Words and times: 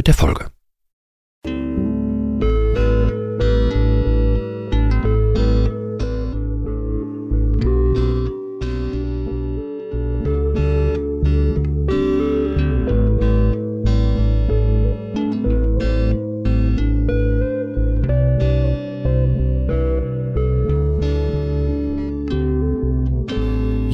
mit 0.00 0.06
der 0.06 0.14
Folge. 0.14 0.59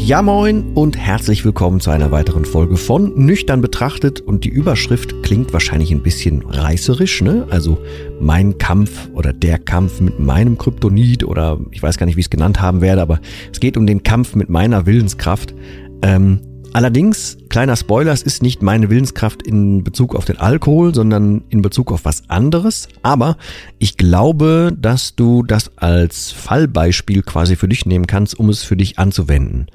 Ja 0.06 0.23
moin 0.23 0.70
und 0.74 0.96
herzlich 0.96 1.45
willkommen 1.45 1.80
zu 1.80 1.91
einer 1.91 2.12
weiteren 2.12 2.45
Folge 2.45 2.77
von 2.77 3.12
Nüchtern 3.16 3.60
betrachtet 3.60 4.20
und 4.20 4.45
die 4.45 4.48
Überschrift 4.51 5.20
klingt 5.24 5.52
wahrscheinlich 5.52 5.91
ein 5.91 6.05
bisschen 6.05 6.42
reißerisch, 6.42 7.23
ne? 7.23 7.45
Also 7.51 7.78
mein 8.20 8.56
Kampf 8.56 9.09
oder 9.14 9.33
der 9.33 9.59
Kampf 9.59 10.00
mit 10.00 10.20
meinem 10.20 10.58
Kryptonit 10.58 11.25
oder 11.25 11.58
ich 11.72 11.83
weiß 11.83 11.98
gar 11.98 12.06
nicht, 12.06 12.14
wie 12.14 12.20
ich 12.20 12.27
es 12.27 12.30
genannt 12.30 12.61
haben 12.61 12.83
werde, 12.83 13.03
aber 13.03 13.19
es 13.50 13.58
geht 13.58 13.77
um 13.77 13.84
den 13.84 14.05
Kampf 14.05 14.36
mit 14.36 14.48
meiner 14.48 14.86
Willenskraft. 14.86 15.56
Ähm, 16.03 16.41
allerdings, 16.77 17.39
kleiner 17.48 17.75
Spoiler, 17.75 18.12
es 18.12 18.23
ist 18.23 18.42
nicht 18.42 18.62
meine 18.62 18.91
Willenskraft 18.91 19.42
in 19.42 19.83
Bezug 19.83 20.14
auf 20.14 20.27
den 20.27 20.36
Alkohol, 20.36 20.95
sondern 20.95 21.42
in 21.48 21.62
Bezug 21.62 21.91
auf 21.91 22.05
was 22.05 22.28
anderes. 22.28 22.89
Aber 23.02 23.39
ich 23.78 23.97
glaube, 23.97 24.77
dass 24.78 25.17
du 25.17 25.42
das 25.42 25.73
als 25.77 26.33
Fallbeispiel 26.33 27.23
quasi 27.23 27.56
für 27.56 27.67
dich 27.67 27.86
nehmen 27.86 28.06
kannst, 28.06 28.39
um 28.39 28.50
es 28.50 28.62
für 28.62 28.77
dich 28.77 28.98
anzuwenden. 28.98 29.67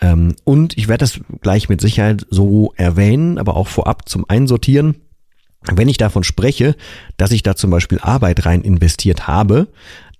Ähm, 0.00 0.36
und 0.44 0.76
ich 0.76 0.88
werde 0.88 1.02
das 1.02 1.20
gleich 1.40 1.68
mit 1.68 1.80
Sicherheit 1.80 2.26
so 2.30 2.72
erwähnen, 2.76 3.38
aber 3.38 3.56
auch 3.56 3.68
vorab 3.68 4.08
zum 4.08 4.24
Einsortieren. 4.28 4.96
Wenn 5.70 5.88
ich 5.88 5.96
davon 5.96 6.24
spreche, 6.24 6.76
dass 7.16 7.32
ich 7.32 7.42
da 7.42 7.56
zum 7.56 7.70
Beispiel 7.70 7.98
Arbeit 8.00 8.46
rein 8.46 8.62
investiert 8.62 9.26
habe, 9.26 9.68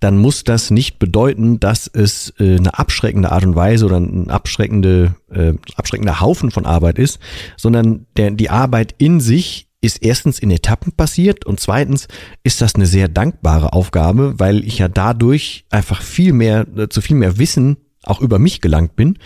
dann 0.00 0.18
muss 0.18 0.44
das 0.44 0.70
nicht 0.70 0.98
bedeuten, 0.98 1.58
dass 1.58 1.88
es 1.88 2.32
äh, 2.38 2.56
eine 2.56 2.78
abschreckende 2.78 3.32
Art 3.32 3.44
und 3.44 3.56
Weise 3.56 3.86
oder 3.86 3.98
ein 3.98 4.30
abschreckende, 4.30 5.16
äh, 5.30 5.54
abschreckender 5.76 6.20
Haufen 6.20 6.50
von 6.50 6.66
Arbeit 6.66 6.98
ist, 6.98 7.18
sondern 7.56 8.06
der, 8.16 8.30
die 8.30 8.50
Arbeit 8.50 8.94
in 8.98 9.20
sich 9.20 9.68
ist 9.80 10.02
erstens 10.02 10.38
in 10.38 10.50
Etappen 10.50 10.92
passiert 10.92 11.46
und 11.46 11.60
zweitens 11.60 12.08
ist 12.42 12.60
das 12.60 12.74
eine 12.74 12.86
sehr 12.86 13.08
dankbare 13.08 13.72
Aufgabe, 13.72 14.34
weil 14.38 14.64
ich 14.64 14.78
ja 14.78 14.88
dadurch 14.88 15.64
einfach 15.70 16.02
viel 16.02 16.32
mehr, 16.32 16.66
äh, 16.76 16.88
zu 16.88 17.00
viel 17.00 17.16
mehr 17.16 17.38
Wissen 17.38 17.76
auch 18.04 18.20
über 18.20 18.38
mich 18.38 18.60
gelangt 18.60 18.96
bin, 18.96 19.18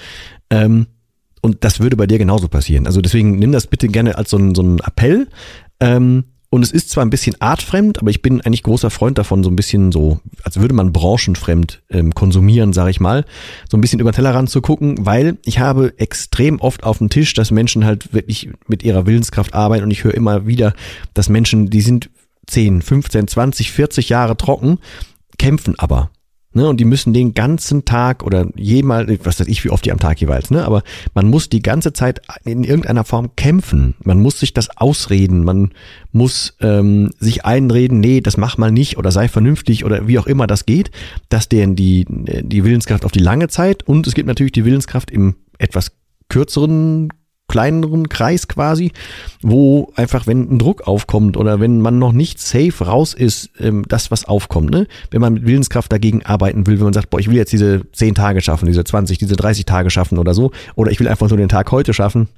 ähm, 0.52 0.86
und 1.40 1.64
das 1.64 1.80
würde 1.80 1.96
bei 1.96 2.06
dir 2.06 2.18
genauso 2.18 2.46
passieren. 2.46 2.86
Also 2.86 3.00
deswegen 3.00 3.38
nimm 3.38 3.50
das 3.50 3.66
bitte 3.66 3.88
gerne 3.88 4.16
als 4.16 4.30
so 4.30 4.36
ein, 4.36 4.54
so 4.54 4.62
Appell. 4.84 5.28
Ähm, 5.80 6.24
und 6.50 6.62
es 6.62 6.70
ist 6.70 6.90
zwar 6.90 7.02
ein 7.02 7.10
bisschen 7.10 7.40
artfremd, 7.40 7.98
aber 7.98 8.10
ich 8.10 8.20
bin 8.20 8.42
eigentlich 8.42 8.62
großer 8.62 8.90
Freund 8.90 9.16
davon, 9.16 9.42
so 9.42 9.48
ein 9.48 9.56
bisschen 9.56 9.90
so, 9.90 10.20
als 10.44 10.60
würde 10.60 10.74
man 10.74 10.92
branchenfremd 10.92 11.82
ähm, 11.88 12.14
konsumieren, 12.14 12.74
sage 12.74 12.90
ich 12.90 13.00
mal, 13.00 13.24
so 13.70 13.78
ein 13.78 13.80
bisschen 13.80 14.00
über 14.00 14.12
Tellerrand 14.12 14.50
zu 14.50 14.60
gucken, 14.60 15.06
weil 15.06 15.38
ich 15.46 15.60
habe 15.60 15.94
extrem 15.96 16.60
oft 16.60 16.84
auf 16.84 16.98
dem 16.98 17.08
Tisch, 17.08 17.32
dass 17.32 17.50
Menschen 17.50 17.86
halt 17.86 18.12
wirklich 18.12 18.50
mit 18.68 18.82
ihrer 18.82 19.06
Willenskraft 19.06 19.54
arbeiten 19.54 19.84
und 19.84 19.90
ich 19.90 20.04
höre 20.04 20.12
immer 20.12 20.46
wieder, 20.46 20.74
dass 21.14 21.30
Menschen, 21.30 21.70
die 21.70 21.80
sind 21.80 22.10
10, 22.48 22.82
15, 22.82 23.28
20, 23.28 23.72
40 23.72 24.10
Jahre 24.10 24.36
trocken, 24.36 24.78
kämpfen 25.38 25.78
aber. 25.78 26.10
Ne, 26.54 26.68
und 26.68 26.78
die 26.80 26.84
müssen 26.84 27.14
den 27.14 27.32
ganzen 27.32 27.86
Tag 27.86 28.22
oder 28.22 28.46
jemals, 28.56 29.10
was 29.24 29.40
weiß 29.40 29.46
ich, 29.46 29.64
wie 29.64 29.70
oft 29.70 29.86
die 29.86 29.92
am 29.92 29.98
Tag 29.98 30.20
jeweils, 30.20 30.50
ne? 30.50 30.64
Aber 30.66 30.82
man 31.14 31.28
muss 31.28 31.48
die 31.48 31.62
ganze 31.62 31.94
Zeit 31.94 32.20
in 32.44 32.62
irgendeiner 32.62 33.04
Form 33.04 33.34
kämpfen. 33.36 33.94
Man 34.04 34.20
muss 34.20 34.38
sich 34.38 34.52
das 34.52 34.76
ausreden, 34.76 35.44
man 35.44 35.70
muss 36.12 36.54
ähm, 36.60 37.10
sich 37.18 37.46
einreden, 37.46 38.00
nee, 38.00 38.20
das 38.20 38.36
mach 38.36 38.58
mal 38.58 38.70
nicht 38.70 38.98
oder 38.98 39.10
sei 39.10 39.28
vernünftig 39.28 39.84
oder 39.86 40.06
wie 40.08 40.18
auch 40.18 40.26
immer 40.26 40.46
das 40.46 40.66
geht. 40.66 40.90
Das 41.30 41.48
deren 41.48 41.74
die, 41.74 42.04
die 42.08 42.64
Willenskraft 42.64 43.06
auf 43.06 43.12
die 43.12 43.20
lange 43.20 43.48
Zeit 43.48 43.82
und 43.88 44.06
es 44.06 44.14
gibt 44.14 44.28
natürlich 44.28 44.52
die 44.52 44.66
Willenskraft 44.66 45.10
im 45.10 45.36
etwas 45.58 45.92
kürzeren 46.28 47.08
kleineren 47.48 48.08
Kreis 48.08 48.48
quasi, 48.48 48.92
wo 49.42 49.92
einfach, 49.94 50.26
wenn 50.26 50.50
ein 50.50 50.58
Druck 50.58 50.86
aufkommt 50.86 51.36
oder 51.36 51.60
wenn 51.60 51.80
man 51.80 51.98
noch 51.98 52.12
nicht 52.12 52.40
safe 52.40 52.84
raus 52.84 53.12
ist, 53.12 53.50
ähm, 53.58 53.84
das, 53.88 54.10
was 54.10 54.24
aufkommt, 54.24 54.70
ne? 54.70 54.86
Wenn 55.10 55.20
man 55.20 55.34
mit 55.34 55.46
Willenskraft 55.46 55.92
dagegen 55.92 56.24
arbeiten 56.24 56.66
will, 56.66 56.76
wenn 56.76 56.84
man 56.84 56.92
sagt, 56.94 57.10
boah, 57.10 57.20
ich 57.20 57.28
will 57.28 57.36
jetzt 57.36 57.52
diese 57.52 57.82
10 57.92 58.14
Tage 58.14 58.40
schaffen, 58.40 58.66
diese 58.66 58.84
20, 58.84 59.18
diese 59.18 59.36
30 59.36 59.66
Tage 59.66 59.90
schaffen 59.90 60.18
oder 60.18 60.32
so, 60.34 60.50
oder 60.76 60.90
ich 60.90 61.00
will 61.00 61.08
einfach 61.08 61.28
nur 61.28 61.36
den 61.36 61.50
Tag 61.50 61.70
heute 61.72 61.92
schaffen, 61.92 62.28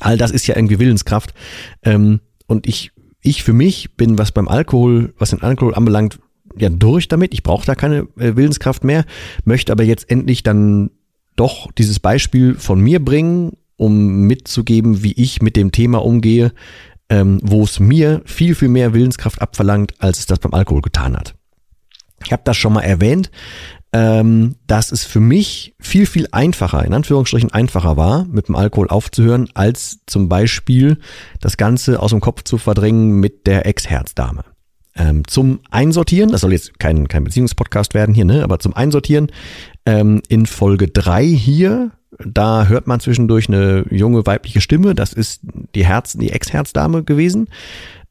all 0.00 0.16
das 0.16 0.30
ist 0.30 0.46
ja 0.46 0.56
irgendwie 0.56 0.78
Willenskraft. 0.78 1.34
Ähm, 1.82 2.20
und 2.46 2.68
ich, 2.68 2.92
ich 3.22 3.42
für 3.42 3.52
mich 3.52 3.96
bin, 3.96 4.18
was 4.18 4.32
beim 4.32 4.48
Alkohol, 4.48 5.14
was 5.18 5.30
den 5.30 5.42
Alkohol 5.42 5.74
anbelangt, 5.74 6.18
ja 6.56 6.68
durch 6.68 7.08
damit. 7.08 7.34
Ich 7.34 7.42
brauche 7.42 7.66
da 7.66 7.74
keine 7.74 8.06
äh, 8.18 8.36
Willenskraft 8.36 8.84
mehr, 8.84 9.04
möchte 9.44 9.72
aber 9.72 9.82
jetzt 9.82 10.10
endlich 10.10 10.42
dann 10.42 10.90
doch 11.36 11.72
dieses 11.72 11.98
Beispiel 11.98 12.54
von 12.54 12.80
mir 12.80 13.04
bringen 13.04 13.56
um 13.76 14.26
mitzugeben, 14.26 15.02
wie 15.02 15.12
ich 15.12 15.42
mit 15.42 15.56
dem 15.56 15.72
Thema 15.72 16.04
umgehe, 16.04 16.52
ähm, 17.08 17.40
wo 17.42 17.62
es 17.64 17.80
mir 17.80 18.22
viel, 18.24 18.54
viel 18.54 18.68
mehr 18.68 18.94
Willenskraft 18.94 19.40
abverlangt, 19.40 19.94
als 19.98 20.20
es 20.20 20.26
das 20.26 20.38
beim 20.38 20.54
Alkohol 20.54 20.82
getan 20.82 21.16
hat. 21.16 21.34
Ich 22.24 22.32
habe 22.32 22.42
das 22.44 22.56
schon 22.56 22.72
mal 22.72 22.82
erwähnt, 22.82 23.30
ähm, 23.92 24.56
dass 24.66 24.90
es 24.90 25.04
für 25.04 25.20
mich 25.20 25.74
viel, 25.78 26.06
viel 26.06 26.26
einfacher, 26.32 26.84
in 26.84 26.94
Anführungsstrichen 26.94 27.52
einfacher 27.52 27.96
war, 27.96 28.24
mit 28.24 28.48
dem 28.48 28.56
Alkohol 28.56 28.88
aufzuhören, 28.88 29.48
als 29.54 30.00
zum 30.06 30.28
Beispiel 30.28 30.98
das 31.40 31.56
Ganze 31.56 32.00
aus 32.00 32.10
dem 32.10 32.20
Kopf 32.20 32.42
zu 32.42 32.58
verdrängen 32.58 33.20
mit 33.20 33.46
der 33.46 33.66
Ex-Herzdame. 33.66 34.44
Ähm, 34.96 35.26
zum 35.26 35.60
Einsortieren, 35.70 36.30
das 36.30 36.40
soll 36.40 36.52
jetzt 36.52 36.78
kein, 36.78 37.06
kein 37.08 37.24
Beziehungspodcast 37.24 37.94
werden 37.94 38.14
hier, 38.14 38.24
ne? 38.24 38.42
aber 38.42 38.58
zum 38.58 38.74
Einsortieren 38.74 39.30
ähm, 39.86 40.22
in 40.28 40.46
Folge 40.46 40.88
drei 40.88 41.24
hier 41.26 41.92
da 42.18 42.66
hört 42.66 42.86
man 42.86 43.00
zwischendurch 43.00 43.48
eine 43.48 43.84
junge 43.90 44.26
weibliche 44.26 44.60
Stimme. 44.60 44.94
Das 44.94 45.12
ist 45.12 45.40
die 45.74 45.84
Herz, 45.84 46.14
die 46.14 46.30
Ex-Herzdame 46.30 47.04
gewesen. 47.04 47.48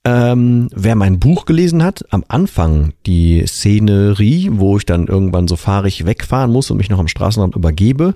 Ähm, 0.05 0.67
wer 0.75 0.95
mein 0.95 1.19
Buch 1.19 1.45
gelesen 1.45 1.81
hat, 1.81 2.03
am 2.09 2.25
Anfang 2.27 2.91
die 3.05 3.45
Szenerie, 3.47 4.49
wo 4.51 4.77
ich 4.77 4.85
dann 4.85 5.07
irgendwann 5.07 5.47
so 5.47 5.55
fahrig 5.55 6.05
wegfahren 6.05 6.51
muss 6.51 6.69
und 6.69 6.77
mich 6.77 6.89
noch 6.89 6.99
am 6.99 7.07
Straßenrand 7.07 7.55
übergebe, 7.55 8.13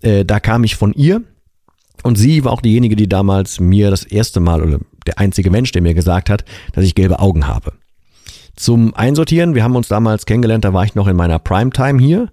äh, 0.00 0.24
da 0.24 0.40
kam 0.40 0.64
ich 0.64 0.76
von 0.76 0.94
ihr. 0.94 1.22
Und 2.02 2.16
sie 2.16 2.44
war 2.44 2.52
auch 2.52 2.62
diejenige, 2.62 2.96
die 2.96 3.08
damals 3.08 3.60
mir 3.60 3.90
das 3.90 4.04
erste 4.04 4.40
Mal 4.40 4.62
oder 4.62 4.78
der 5.06 5.18
einzige 5.18 5.50
Mensch, 5.50 5.72
der 5.72 5.82
mir 5.82 5.94
gesagt 5.94 6.30
hat, 6.30 6.44
dass 6.72 6.84
ich 6.84 6.94
gelbe 6.94 7.18
Augen 7.18 7.46
habe. 7.46 7.72
Zum 8.54 8.94
Einsortieren, 8.94 9.54
wir 9.54 9.62
haben 9.62 9.76
uns 9.76 9.88
damals 9.88 10.24
kennengelernt, 10.24 10.64
da 10.64 10.72
war 10.72 10.84
ich 10.84 10.94
noch 10.94 11.08
in 11.08 11.16
meiner 11.16 11.38
Primetime 11.38 12.00
hier. 12.00 12.30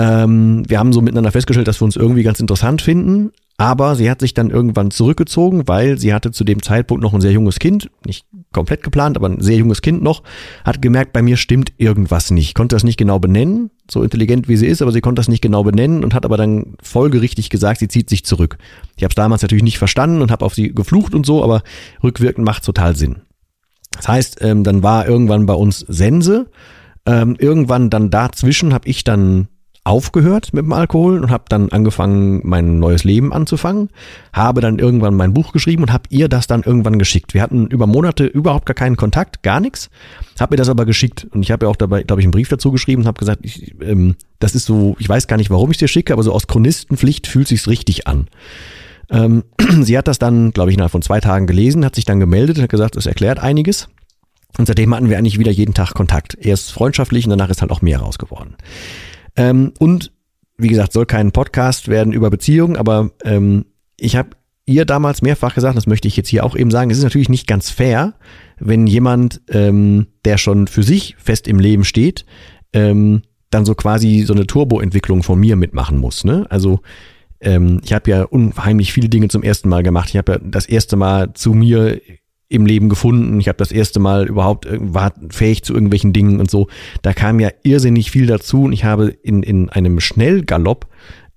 Ähm, 0.00 0.62
wir 0.66 0.78
haben 0.78 0.94
so 0.94 1.02
miteinander 1.02 1.30
festgestellt, 1.30 1.68
dass 1.68 1.80
wir 1.80 1.84
uns 1.84 1.96
irgendwie 1.96 2.22
ganz 2.22 2.40
interessant 2.40 2.80
finden. 2.80 3.32
Aber 3.58 3.94
sie 3.94 4.10
hat 4.10 4.20
sich 4.20 4.32
dann 4.32 4.48
irgendwann 4.48 4.90
zurückgezogen, 4.90 5.68
weil 5.68 5.98
sie 5.98 6.14
hatte 6.14 6.30
zu 6.30 6.44
dem 6.44 6.62
Zeitpunkt 6.62 7.02
noch 7.02 7.12
ein 7.12 7.20
sehr 7.20 7.32
junges 7.32 7.58
Kind, 7.58 7.90
nicht 8.06 8.24
komplett 8.54 8.82
geplant, 8.82 9.18
aber 9.18 9.28
ein 9.28 9.42
sehr 9.42 9.58
junges 9.58 9.82
Kind 9.82 10.02
noch, 10.02 10.22
hat 10.64 10.80
gemerkt, 10.80 11.12
bei 11.12 11.20
mir 11.20 11.36
stimmt 11.36 11.74
irgendwas 11.76 12.30
nicht, 12.30 12.54
konnte 12.54 12.74
das 12.74 12.84
nicht 12.84 12.96
genau 12.96 13.18
benennen, 13.18 13.70
so 13.90 14.02
intelligent 14.02 14.48
wie 14.48 14.56
sie 14.56 14.66
ist, 14.66 14.80
aber 14.80 14.92
sie 14.92 15.02
konnte 15.02 15.20
das 15.20 15.28
nicht 15.28 15.42
genau 15.42 15.62
benennen 15.62 16.02
und 16.02 16.14
hat 16.14 16.24
aber 16.24 16.38
dann 16.38 16.76
folgerichtig 16.82 17.50
gesagt, 17.50 17.80
sie 17.80 17.88
zieht 17.88 18.08
sich 18.08 18.24
zurück. 18.24 18.56
Ich 18.96 19.02
habe 19.02 19.10
es 19.10 19.16
damals 19.16 19.42
natürlich 19.42 19.64
nicht 19.64 19.76
verstanden 19.76 20.22
und 20.22 20.30
habe 20.30 20.46
auf 20.46 20.54
sie 20.54 20.74
geflucht 20.74 21.14
und 21.14 21.26
so, 21.26 21.44
aber 21.44 21.62
rückwirkend 22.02 22.46
macht 22.46 22.64
total 22.64 22.96
Sinn. 22.96 23.16
Das 23.92 24.08
heißt, 24.08 24.38
ähm, 24.40 24.64
dann 24.64 24.82
war 24.82 25.06
irgendwann 25.06 25.44
bei 25.44 25.54
uns 25.54 25.80
Sense, 25.80 26.46
ähm, 27.04 27.36
irgendwann 27.38 27.90
dann 27.90 28.08
dazwischen 28.08 28.72
habe 28.72 28.88
ich 28.88 29.04
dann 29.04 29.48
aufgehört 29.84 30.52
mit 30.52 30.64
dem 30.64 30.72
Alkohol 30.72 31.18
und 31.20 31.30
habe 31.30 31.44
dann 31.48 31.70
angefangen, 31.70 32.40
mein 32.44 32.78
neues 32.78 33.04
Leben 33.04 33.32
anzufangen, 33.32 33.88
habe 34.32 34.60
dann 34.60 34.78
irgendwann 34.78 35.14
mein 35.14 35.32
Buch 35.32 35.52
geschrieben 35.52 35.84
und 35.84 35.92
habe 35.92 36.04
ihr 36.10 36.28
das 36.28 36.46
dann 36.46 36.62
irgendwann 36.62 36.98
geschickt. 36.98 37.32
Wir 37.32 37.42
hatten 37.42 37.66
über 37.66 37.86
Monate 37.86 38.26
überhaupt 38.26 38.66
gar 38.66 38.74
keinen 38.74 38.96
Kontakt, 38.96 39.42
gar 39.42 39.60
nichts, 39.60 39.88
habe 40.38 40.52
mir 40.52 40.58
das 40.58 40.68
aber 40.68 40.84
geschickt 40.84 41.26
und 41.30 41.42
ich 41.42 41.50
habe 41.50 41.66
ja 41.66 41.70
auch 41.70 41.76
dabei, 41.76 42.02
glaube 42.02 42.20
ich, 42.20 42.26
einen 42.26 42.32
Brief 42.32 42.48
dazu 42.48 42.70
geschrieben 42.72 43.02
und 43.02 43.08
habe 43.08 43.18
gesagt, 43.18 43.40
ich, 43.42 43.74
ähm, 43.80 44.16
das 44.38 44.54
ist 44.54 44.66
so, 44.66 44.96
ich 44.98 45.08
weiß 45.08 45.26
gar 45.26 45.36
nicht, 45.36 45.50
warum 45.50 45.70
ich 45.70 45.78
dir 45.78 45.88
schicke, 45.88 46.12
aber 46.12 46.22
so 46.22 46.32
aus 46.32 46.46
Chronistenpflicht 46.46 47.26
fühlt 47.26 47.48
sich's 47.48 47.68
richtig 47.68 48.06
an. 48.06 48.28
Ähm, 49.10 49.44
sie 49.80 49.96
hat 49.96 50.08
das 50.08 50.18
dann, 50.18 50.52
glaube 50.52 50.70
ich, 50.70 50.74
innerhalb 50.74 50.92
von 50.92 51.02
zwei 51.02 51.20
Tagen 51.20 51.46
gelesen, 51.46 51.84
hat 51.84 51.94
sich 51.94 52.04
dann 52.04 52.20
gemeldet 52.20 52.58
und 52.58 52.62
hat 52.64 52.70
gesagt, 52.70 52.96
es 52.96 53.06
erklärt 53.06 53.38
einiges. 53.38 53.88
Und 54.58 54.66
seitdem 54.66 54.94
hatten 54.94 55.08
wir 55.08 55.18
eigentlich 55.18 55.38
wieder 55.38 55.52
jeden 55.52 55.74
Tag 55.74 55.94
Kontakt. 55.94 56.36
Erst 56.40 56.72
freundschaftlich 56.72 57.24
und 57.24 57.30
danach 57.30 57.50
ist 57.50 57.60
halt 57.60 57.70
auch 57.70 57.82
mehr 57.82 58.00
raus 58.00 58.18
geworden. 58.18 58.56
Ähm, 59.40 59.72
und 59.78 60.12
wie 60.58 60.68
gesagt, 60.68 60.92
soll 60.92 61.06
kein 61.06 61.32
Podcast 61.32 61.88
werden 61.88 62.12
über 62.12 62.28
Beziehungen, 62.28 62.76
aber 62.76 63.10
ähm, 63.24 63.64
ich 63.96 64.14
habe 64.14 64.30
ihr 64.66 64.84
damals 64.84 65.22
mehrfach 65.22 65.54
gesagt, 65.54 65.78
das 65.78 65.86
möchte 65.86 66.08
ich 66.08 66.16
jetzt 66.18 66.28
hier 66.28 66.44
auch 66.44 66.54
eben 66.54 66.70
sagen, 66.70 66.90
es 66.90 66.98
ist 66.98 67.04
natürlich 67.04 67.30
nicht 67.30 67.46
ganz 67.46 67.70
fair, 67.70 68.12
wenn 68.58 68.86
jemand, 68.86 69.40
ähm, 69.48 70.08
der 70.26 70.36
schon 70.36 70.66
für 70.66 70.82
sich 70.82 71.16
fest 71.18 71.48
im 71.48 71.58
Leben 71.58 71.84
steht, 71.84 72.26
ähm, 72.74 73.22
dann 73.48 73.64
so 73.64 73.74
quasi 73.74 74.24
so 74.26 74.34
eine 74.34 74.46
Turboentwicklung 74.46 75.22
von 75.22 75.40
mir 75.40 75.56
mitmachen 75.56 75.96
muss. 75.96 76.24
Ne? 76.24 76.44
Also 76.50 76.80
ähm, 77.40 77.80
ich 77.82 77.94
habe 77.94 78.10
ja 78.10 78.24
unheimlich 78.24 78.92
viele 78.92 79.08
Dinge 79.08 79.28
zum 79.28 79.42
ersten 79.42 79.70
Mal 79.70 79.82
gemacht. 79.82 80.10
Ich 80.10 80.18
habe 80.18 80.32
ja 80.32 80.38
das 80.38 80.66
erste 80.66 80.96
Mal 80.96 81.32
zu 81.32 81.54
mir 81.54 81.98
im 82.50 82.66
Leben 82.66 82.88
gefunden. 82.88 83.40
Ich 83.40 83.48
habe 83.48 83.56
das 83.58 83.70
erste 83.72 84.00
Mal 84.00 84.26
überhaupt 84.26 84.66
war 84.70 85.14
fähig 85.30 85.62
zu 85.62 85.72
irgendwelchen 85.72 86.12
Dingen 86.12 86.40
und 86.40 86.50
so. 86.50 86.66
Da 87.00 87.14
kam 87.14 87.38
ja 87.40 87.48
irrsinnig 87.62 88.10
viel 88.10 88.26
dazu 88.26 88.64
und 88.64 88.72
ich 88.72 88.84
habe 88.84 89.06
in, 89.08 89.42
in 89.42 89.70
einem 89.70 90.00
Schnellgalopp 90.00 90.88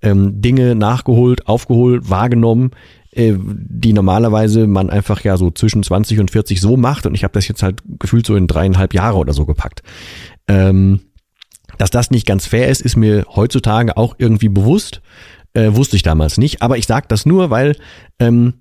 ähm, 0.01 0.41
Dinge 0.41 0.75
nachgeholt, 0.75 1.47
aufgeholt, 1.47 2.09
wahrgenommen, 2.09 2.71
äh, 3.11 3.35
die 3.37 3.93
normalerweise 3.93 4.65
man 4.65 4.89
einfach 4.89 5.23
ja 5.23 5.37
so 5.37 5.51
zwischen 5.51 5.83
20 5.83 6.19
und 6.19 6.31
40 6.31 6.59
so 6.59 6.77
macht 6.77 7.05
und 7.05 7.13
ich 7.13 7.23
habe 7.23 7.33
das 7.33 7.47
jetzt 7.47 7.61
halt 7.61 7.83
gefühlt 7.99 8.25
so 8.25 8.35
in 8.35 8.47
dreieinhalb 8.47 8.95
Jahre 8.95 9.19
oder 9.19 9.33
so 9.33 9.45
gepackt. 9.45 9.83
Ähm, 10.47 10.99
dass 11.77 11.91
das 11.91 12.09
nicht 12.09 12.25
ganz 12.25 12.47
fair 12.47 12.69
ist, 12.69 12.81
ist 12.81 12.97
mir 12.97 13.25
heutzutage 13.35 13.97
auch 13.97 14.15
irgendwie 14.17 14.49
bewusst. 14.49 15.01
Äh, 15.55 15.75
wusste 15.75 15.95
ich 15.95 16.01
damals 16.01 16.39
nicht, 16.39 16.63
aber 16.63 16.79
ich 16.79 16.87
sage 16.87 17.05
das 17.07 17.27
nur, 17.27 17.51
weil 17.51 17.75
ähm, 18.17 18.55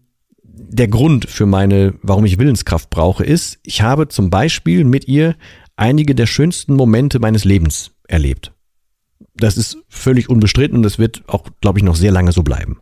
der 0.68 0.88
Grund 0.88 1.28
für 1.28 1.46
meine, 1.46 1.94
warum 2.02 2.24
ich 2.24 2.38
Willenskraft 2.38 2.90
brauche, 2.90 3.24
ist, 3.24 3.58
ich 3.64 3.82
habe 3.82 4.08
zum 4.08 4.30
Beispiel 4.30 4.84
mit 4.84 5.08
ihr 5.08 5.36
einige 5.76 6.14
der 6.14 6.26
schönsten 6.26 6.74
Momente 6.74 7.18
meines 7.18 7.44
Lebens 7.44 7.92
erlebt. 8.08 8.52
Das 9.34 9.56
ist 9.56 9.78
völlig 9.88 10.28
unbestritten 10.28 10.76
und 10.76 10.82
das 10.82 10.98
wird 10.98 11.24
auch, 11.26 11.44
glaube 11.60 11.78
ich, 11.78 11.84
noch 11.84 11.96
sehr 11.96 12.12
lange 12.12 12.32
so 12.32 12.42
bleiben. 12.42 12.78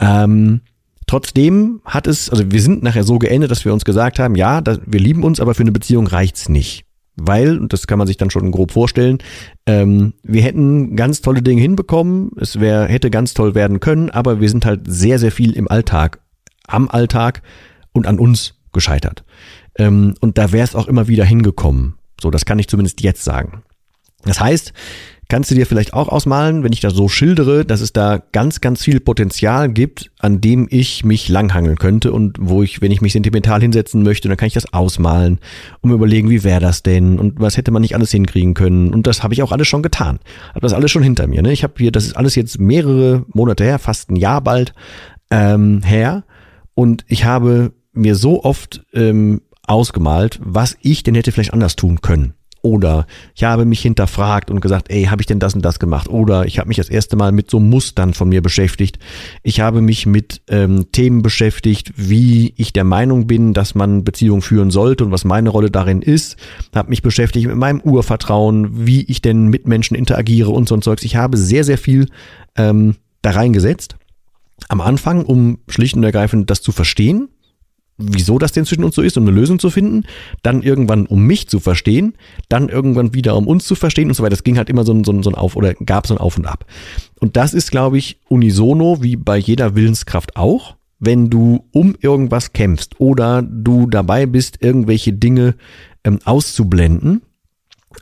Ähm, 0.00 0.62
Trotzdem 1.06 1.80
hat 1.84 2.08
es, 2.08 2.30
also 2.30 2.50
wir 2.50 2.60
sind 2.60 2.82
nachher 2.82 3.04
so 3.04 3.18
geendet, 3.18 3.50
dass 3.50 3.64
wir 3.64 3.72
uns 3.72 3.84
gesagt 3.84 4.18
haben, 4.18 4.34
ja, 4.34 4.60
das, 4.60 4.80
wir 4.86 4.98
lieben 4.98 5.22
uns, 5.22 5.38
aber 5.38 5.54
für 5.54 5.62
eine 5.62 5.72
Beziehung 5.72 6.08
reicht's 6.08 6.48
nicht. 6.48 6.84
Weil, 7.14 7.58
und 7.58 7.72
das 7.72 7.86
kann 7.86 7.98
man 7.98 8.06
sich 8.06 8.16
dann 8.18 8.28
schon 8.28 8.50
grob 8.50 8.72
vorstellen, 8.72 9.18
ähm, 9.66 10.14
wir 10.22 10.42
hätten 10.42 10.96
ganz 10.96 11.22
tolle 11.22 11.42
Dinge 11.42 11.62
hinbekommen, 11.62 12.32
es 12.38 12.60
wär, 12.60 12.86
hätte 12.86 13.10
ganz 13.10 13.32
toll 13.34 13.54
werden 13.54 13.80
können, 13.80 14.10
aber 14.10 14.40
wir 14.40 14.50
sind 14.50 14.66
halt 14.66 14.82
sehr, 14.86 15.18
sehr 15.18 15.32
viel 15.32 15.52
im 15.52 15.70
Alltag, 15.70 16.20
am 16.66 16.88
Alltag 16.88 17.42
und 17.92 18.06
an 18.06 18.18
uns 18.18 18.54
gescheitert. 18.72 19.24
Ähm, 19.76 20.14
und 20.20 20.38
da 20.38 20.52
wäre 20.52 20.64
es 20.64 20.74
auch 20.74 20.88
immer 20.88 21.08
wieder 21.08 21.24
hingekommen. 21.24 21.94
So, 22.20 22.30
das 22.30 22.44
kann 22.44 22.58
ich 22.58 22.68
zumindest 22.68 23.02
jetzt 23.02 23.24
sagen. 23.24 23.62
Das 24.24 24.40
heißt, 24.40 24.72
Kannst 25.28 25.50
du 25.50 25.56
dir 25.56 25.66
vielleicht 25.66 25.92
auch 25.92 26.06
ausmalen, 26.06 26.62
wenn 26.62 26.72
ich 26.72 26.78
das 26.78 26.94
so 26.94 27.08
schildere, 27.08 27.64
dass 27.64 27.80
es 27.80 27.92
da 27.92 28.22
ganz, 28.30 28.60
ganz 28.60 28.84
viel 28.84 29.00
Potenzial 29.00 29.68
gibt, 29.68 30.12
an 30.20 30.40
dem 30.40 30.68
ich 30.70 31.04
mich 31.04 31.28
langhangeln 31.28 31.78
könnte 31.78 32.12
und 32.12 32.38
wo 32.40 32.62
ich, 32.62 32.80
wenn 32.80 32.92
ich 32.92 33.00
mich 33.00 33.12
sentimental 33.12 33.60
hinsetzen 33.60 34.04
möchte, 34.04 34.28
dann 34.28 34.36
kann 34.36 34.46
ich 34.46 34.54
das 34.54 34.72
ausmalen 34.72 35.40
und 35.80 35.90
mir 35.90 35.96
überlegen, 35.96 36.30
wie 36.30 36.44
wäre 36.44 36.60
das 36.60 36.84
denn 36.84 37.18
und 37.18 37.40
was 37.40 37.56
hätte 37.56 37.72
man 37.72 37.82
nicht 37.82 37.96
alles 37.96 38.12
hinkriegen 38.12 38.54
können. 38.54 38.94
Und 38.94 39.08
das 39.08 39.24
habe 39.24 39.34
ich 39.34 39.42
auch 39.42 39.50
alles 39.50 39.66
schon 39.66 39.82
getan. 39.82 40.20
Habe 40.50 40.60
das 40.60 40.72
alles 40.72 40.92
schon 40.92 41.02
hinter 41.02 41.26
mir. 41.26 41.42
Ne? 41.42 41.50
Ich 41.50 41.64
habe 41.64 41.74
hier, 41.76 41.90
das 41.90 42.04
ist 42.04 42.16
alles 42.16 42.36
jetzt 42.36 42.60
mehrere 42.60 43.24
Monate 43.32 43.64
her, 43.64 43.80
fast 43.80 44.12
ein 44.12 44.16
Jahr 44.16 44.42
bald 44.42 44.74
ähm, 45.32 45.82
her. 45.82 46.22
Und 46.76 47.04
ich 47.08 47.24
habe 47.24 47.72
mir 47.94 48.14
so 48.14 48.44
oft 48.44 48.84
ähm, 48.92 49.40
ausgemalt, 49.66 50.38
was 50.44 50.76
ich 50.82 51.02
denn 51.02 51.14
hätte 51.14 51.32
vielleicht 51.32 51.54
anders 51.54 51.74
tun 51.74 52.02
können. 52.02 52.34
Oder 52.60 53.06
ich 53.34 53.44
habe 53.44 53.64
mich 53.64 53.80
hinterfragt 53.80 54.50
und 54.50 54.60
gesagt, 54.60 54.90
ey, 54.90 55.04
habe 55.04 55.22
ich 55.22 55.26
denn 55.26 55.38
das 55.38 55.54
und 55.54 55.64
das 55.64 55.78
gemacht? 55.78 56.08
Oder 56.08 56.46
ich 56.46 56.58
habe 56.58 56.68
mich 56.68 56.76
das 56.76 56.90
erste 56.90 57.16
Mal 57.16 57.32
mit 57.32 57.48
so 57.48 57.60
Mustern 57.60 58.12
von 58.12 58.28
mir 58.28 58.42
beschäftigt. 58.42 58.98
Ich 59.42 59.60
habe 59.60 59.80
mich 59.80 60.04
mit 60.04 60.42
ähm, 60.48 60.90
Themen 60.90 61.22
beschäftigt, 61.22 61.92
wie 61.96 62.52
ich 62.56 62.72
der 62.72 62.84
Meinung 62.84 63.26
bin, 63.26 63.54
dass 63.54 63.74
man 63.74 64.04
Beziehungen 64.04 64.42
führen 64.42 64.70
sollte 64.70 65.04
und 65.04 65.12
was 65.12 65.24
meine 65.24 65.48
Rolle 65.48 65.70
darin 65.70 66.02
ist. 66.02 66.36
Habe 66.74 66.90
mich 66.90 67.02
beschäftigt 67.02 67.46
mit 67.46 67.56
meinem 67.56 67.80
Urvertrauen, 67.80 68.84
wie 68.86 69.02
ich 69.02 69.22
denn 69.22 69.46
mit 69.46 69.66
Menschen 69.66 69.94
interagiere 69.94 70.50
und 70.50 70.68
so 70.68 70.74
ein 70.74 70.82
Zeugs. 70.82 71.04
Ich 71.04 71.16
habe 71.16 71.36
sehr, 71.38 71.62
sehr 71.64 71.78
viel 71.78 72.08
ähm, 72.56 72.96
da 73.22 73.30
reingesetzt. 73.30 73.96
Am 74.68 74.80
Anfang, 74.80 75.24
um 75.24 75.58
schlicht 75.68 75.96
und 75.96 76.04
ergreifend 76.04 76.50
das 76.50 76.62
zu 76.62 76.72
verstehen 76.72 77.28
wieso 77.98 78.38
das 78.38 78.52
denn 78.52 78.64
zwischen 78.64 78.84
uns 78.84 78.94
so 78.94 79.02
ist, 79.02 79.16
um 79.16 79.24
eine 79.24 79.32
Lösung 79.32 79.58
zu 79.58 79.70
finden, 79.70 80.04
dann 80.42 80.62
irgendwann 80.62 81.06
um 81.06 81.26
mich 81.26 81.48
zu 81.48 81.60
verstehen, 81.60 82.14
dann 82.48 82.68
irgendwann 82.68 83.14
wieder 83.14 83.36
um 83.36 83.46
uns 83.46 83.64
zu 83.64 83.74
verstehen 83.74 84.08
und 84.08 84.14
so 84.14 84.22
weiter. 84.22 84.30
Das 84.30 84.44
ging 84.44 84.58
halt 84.58 84.68
immer 84.68 84.84
so 84.84 84.92
ein, 84.92 85.04
so 85.04 85.12
ein, 85.12 85.22
so 85.22 85.30
ein 85.30 85.34
Auf 85.34 85.56
oder 85.56 85.74
gab 85.74 86.06
so 86.06 86.14
ein 86.14 86.18
Auf 86.18 86.36
und 86.36 86.46
Ab. 86.46 86.66
Und 87.20 87.36
das 87.36 87.54
ist, 87.54 87.70
glaube 87.70 87.98
ich, 87.98 88.20
unisono 88.28 89.02
wie 89.02 89.16
bei 89.16 89.38
jeder 89.38 89.74
Willenskraft 89.74 90.36
auch. 90.36 90.76
Wenn 90.98 91.28
du 91.28 91.66
um 91.72 91.94
irgendwas 92.00 92.52
kämpfst 92.52 93.00
oder 93.00 93.42
du 93.42 93.86
dabei 93.86 94.26
bist, 94.26 94.62
irgendwelche 94.62 95.12
Dinge 95.12 95.54
ähm, 96.04 96.20
auszublenden, 96.24 97.22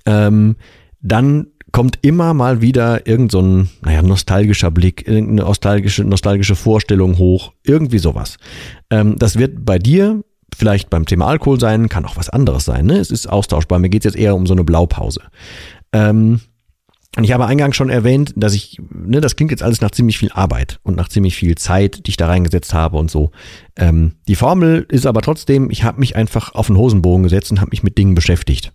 ähm, 0.07 0.57
dann 1.01 1.49
kommt 1.75 1.99
immer 2.03 2.35
mal 2.35 2.61
wieder 2.63 3.05
irgend 3.05 3.33
so 3.33 3.43
ein, 3.43 3.69
naja, 3.83 4.01
nostalgischer 4.01 4.71
Blick, 4.71 5.09
irgendeine 5.09 5.43
nostalgische, 5.43 6.05
nostalgische 6.05 6.55
Vorstellung 6.55 7.19
hoch, 7.19 7.53
irgendwie 7.65 7.99
sowas. 7.99 8.37
Ähm, 8.91 9.19
das 9.19 9.41
wird 9.41 9.65
bei 9.65 9.81
dir 9.81 10.23
vielleicht 10.57 10.89
beim 10.89 11.05
Thema 11.05 11.27
Alkohol 11.27 11.59
sein, 11.59 11.89
kann 11.89 12.05
auch 12.05 12.17
was 12.17 12.31
anderes 12.31 12.65
sein. 12.65 12.87
Ne? 12.87 12.99
Es 12.99 13.11
ist 13.11 13.27
austauschbar. 13.27 13.81
Mir 13.81 13.89
geht 13.89 14.05
es 14.05 14.15
jetzt 14.15 14.23
eher 14.23 14.37
um 14.37 14.47
so 14.47 14.55
eine 14.55 14.63
Blaupause. 14.63 15.21
Ähm, 15.93 16.43
und 17.17 17.25
ich 17.25 17.33
habe 17.33 17.47
eingangs 17.47 17.75
schon 17.75 17.91
erwähnt, 17.91 18.33
dass 18.37 18.55
ich, 18.55 18.81
ne, 18.93 19.21
das 19.21 19.35
klingt 19.35 19.51
jetzt 19.51 19.65
alles 19.65 19.81
nach 19.81 19.91
ziemlich 19.91 20.17
viel 20.17 20.31
Arbeit 20.31 20.79
und 20.85 20.95
nach 20.97 21.09
ziemlich 21.09 21.35
viel 21.35 21.57
Zeit, 21.57 22.07
die 22.07 22.11
ich 22.11 22.17
da 22.17 22.29
reingesetzt 22.29 22.73
habe 22.73 22.99
und 22.99 23.11
so. 23.11 23.33
Ähm, 23.75 24.13
die 24.29 24.37
Formel 24.37 24.87
ist 24.89 25.07
aber 25.07 25.23
trotzdem, 25.23 25.71
ich 25.71 25.83
habe 25.83 25.99
mich 25.99 26.15
einfach 26.15 26.55
auf 26.55 26.69
den 26.69 26.77
Hosenbogen 26.77 27.25
gesetzt 27.25 27.51
und 27.51 27.61
habe 27.61 27.71
mich 27.71 27.83
mit 27.83 27.99
Dingen 27.99 28.15
beschäftigt. 28.15 28.73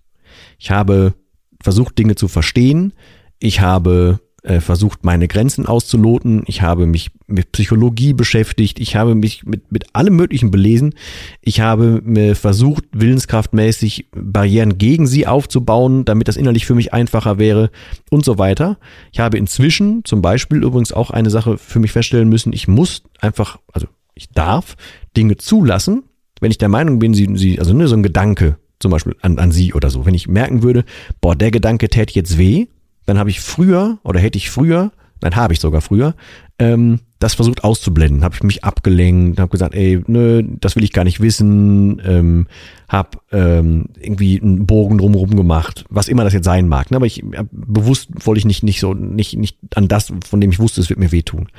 Ich 0.57 0.69
habe 0.69 1.13
versucht, 1.61 1.97
Dinge 1.97 2.15
zu 2.15 2.27
verstehen. 2.27 2.93
Ich 3.39 3.61
habe 3.61 4.19
äh, 4.43 4.61
versucht, 4.61 5.03
meine 5.03 5.27
Grenzen 5.27 5.65
auszuloten. 5.65 6.43
Ich 6.47 6.61
habe 6.61 6.85
mich 6.85 7.11
mit 7.27 7.51
Psychologie 7.51 8.13
beschäftigt. 8.13 8.79
Ich 8.79 8.95
habe 8.95 9.15
mich 9.15 9.45
mit, 9.45 9.71
mit 9.71 9.95
allem 9.95 10.15
Möglichen 10.15 10.49
belesen. 10.49 10.95
Ich 11.41 11.59
habe 11.59 12.01
mir 12.03 12.35
versucht, 12.35 12.85
willenskraftmäßig 12.91 14.07
Barrieren 14.11 14.77
gegen 14.77 15.07
sie 15.07 15.27
aufzubauen, 15.27 16.05
damit 16.05 16.27
das 16.27 16.37
innerlich 16.37 16.65
für 16.65 16.75
mich 16.75 16.93
einfacher 16.93 17.37
wäre 17.37 17.69
und 18.09 18.23
so 18.23 18.37
weiter. 18.37 18.77
Ich 19.11 19.19
habe 19.19 19.37
inzwischen 19.37 20.05
zum 20.05 20.21
Beispiel 20.21 20.63
übrigens 20.63 20.93
auch 20.93 21.11
eine 21.11 21.29
Sache 21.29 21.57
für 21.57 21.79
mich 21.79 21.91
feststellen 21.91 22.29
müssen. 22.29 22.53
Ich 22.53 22.67
muss 22.67 23.03
einfach, 23.19 23.59
also 23.73 23.87
ich 24.15 24.29
darf 24.29 24.75
Dinge 25.17 25.37
zulassen, 25.37 26.03
wenn 26.39 26.51
ich 26.51 26.57
der 26.57 26.69
Meinung 26.69 26.99
bin, 26.99 27.13
sie, 27.13 27.29
sie 27.35 27.59
also 27.59 27.73
ne, 27.73 27.87
so 27.87 27.95
ein 27.95 28.03
Gedanke, 28.03 28.57
zum 28.79 28.91
Beispiel 28.91 29.15
an, 29.21 29.39
an 29.39 29.51
sie 29.51 29.73
oder 29.73 29.89
so. 29.89 30.05
Wenn 30.05 30.13
ich 30.13 30.27
merken 30.27 30.63
würde, 30.63 30.85
boah, 31.21 31.35
der 31.35 31.51
Gedanke 31.51 31.89
täte 31.89 32.15
jetzt 32.15 32.37
weh, 32.37 32.67
dann 33.05 33.17
habe 33.17 33.29
ich 33.29 33.41
früher 33.41 33.99
oder 34.03 34.19
hätte 34.19 34.37
ich 34.37 34.49
früher, 34.49 34.91
dann 35.19 35.35
habe 35.35 35.53
ich 35.53 35.59
sogar 35.59 35.81
früher, 35.81 36.15
ähm, 36.59 36.99
das 37.19 37.33
versucht 37.33 37.63
auszublenden. 37.65 38.23
Habe 38.23 38.35
ich 38.35 38.43
mich 38.43 38.63
abgelenkt, 38.63 39.39
habe 39.39 39.51
gesagt, 39.51 39.75
ey, 39.75 40.01
nö, 40.07 40.41
das 40.43 40.75
will 40.75 40.83
ich 40.83 40.93
gar 40.93 41.03
nicht 41.03 41.19
wissen, 41.19 42.01
ähm, 42.05 42.47
habe 42.87 43.19
ähm, 43.31 43.87
irgendwie 43.99 44.41
einen 44.41 44.65
Bogen 44.65 44.97
drumherum 44.97 45.35
gemacht, 45.35 45.85
was 45.89 46.07
immer 46.07 46.23
das 46.23 46.33
jetzt 46.33 46.45
sein 46.45 46.69
mag. 46.69 46.91
Ne? 46.91 46.97
Aber 46.97 47.05
ich 47.05 47.21
äh, 47.23 47.43
bewusst 47.51 48.09
wollte 48.25 48.39
ich 48.39 48.45
nicht 48.45 48.63
nicht 48.63 48.79
so 48.79 48.93
nicht 48.93 49.37
nicht 49.37 49.57
an 49.75 49.89
das, 49.89 50.13
von 50.27 50.39
dem 50.39 50.51
ich 50.51 50.59
wusste, 50.59 50.79
es 50.79 50.89
wird 50.89 50.99
mir 50.99 51.11
wehtun. 51.11 51.49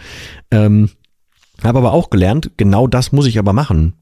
Ähm, 0.50 0.88
habe 1.62 1.78
aber 1.78 1.92
auch 1.92 2.08
gelernt, 2.08 2.52
genau 2.56 2.86
das 2.86 3.12
muss 3.12 3.26
ich 3.26 3.38
aber 3.38 3.52
machen. 3.52 3.94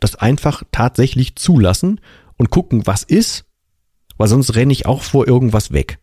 Das 0.00 0.16
einfach 0.16 0.62
tatsächlich 0.72 1.36
zulassen 1.36 2.00
und 2.42 2.50
gucken, 2.50 2.82
was 2.86 3.04
ist, 3.04 3.44
weil 4.18 4.26
sonst 4.26 4.56
renne 4.56 4.72
ich 4.72 4.84
auch 4.84 5.02
vor 5.02 5.28
irgendwas 5.28 5.72
weg. 5.72 6.00